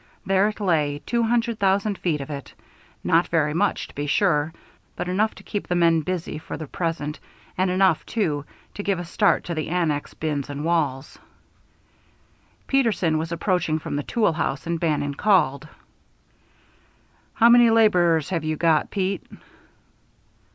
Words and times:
There 0.25 0.47
it 0.47 0.59
lay, 0.59 0.99
two 1.05 1.21
hundred 1.21 1.59
thousand 1.59 1.95
feet 1.99 2.21
of 2.21 2.31
it 2.31 2.55
not 3.03 3.27
very 3.27 3.53
much, 3.53 3.87
to 3.87 3.93
be 3.93 4.07
sure, 4.07 4.51
but 4.95 5.07
enough 5.07 5.35
to 5.35 5.43
keep 5.43 5.67
the 5.67 5.75
men 5.75 6.01
busy 6.01 6.39
for 6.39 6.57
the 6.57 6.65
present, 6.65 7.19
and 7.55 7.69
enough, 7.69 8.03
too, 8.07 8.43
to 8.73 8.81
give 8.81 8.97
a 8.97 9.05
start 9.05 9.43
to 9.43 9.53
the 9.53 9.69
annex 9.69 10.15
bins 10.15 10.49
and 10.49 10.65
walls. 10.65 11.19
Peterson 12.65 13.19
was 13.19 13.31
approaching 13.31 13.77
from 13.77 13.95
the 13.95 14.01
tool 14.01 14.33
house, 14.33 14.65
and 14.65 14.79
Bannon 14.79 15.13
called. 15.13 15.67
"How 17.35 17.47
many 17.49 17.69
laborers 17.69 18.31
have 18.31 18.43
you 18.43 18.55
got, 18.57 18.89
Pete?" 18.89 19.23